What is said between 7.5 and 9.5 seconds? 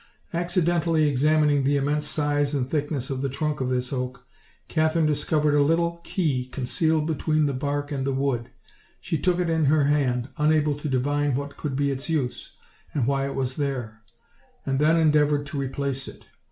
bark and the wood; she took it